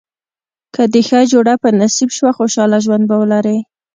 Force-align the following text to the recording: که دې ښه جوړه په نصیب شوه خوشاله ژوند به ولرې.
که 0.73 0.83
دې 0.93 1.01
ښه 1.07 1.19
جوړه 1.31 1.53
په 1.63 1.69
نصیب 1.81 2.09
شوه 2.17 2.31
خوشاله 2.37 2.77
ژوند 2.85 3.03
به 3.09 3.15
ولرې. 3.21 3.57